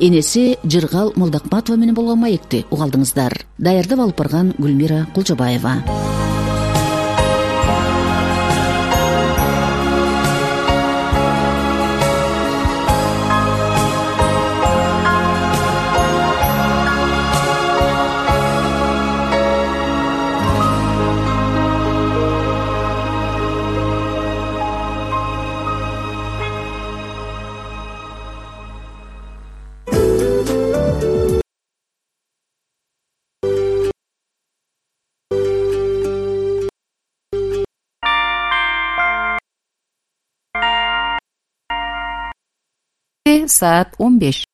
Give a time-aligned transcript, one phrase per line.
[0.00, 5.72] энеси жыргал молдокматова менен болгон маекти угалдыңыздар даярдап алып барган гүлмира кулжабаева
[43.47, 44.45] саат он беш